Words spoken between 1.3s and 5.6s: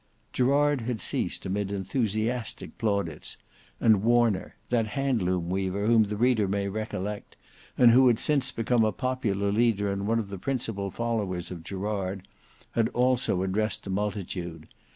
amid enthusiastic plaudits, and Warner—that hand loom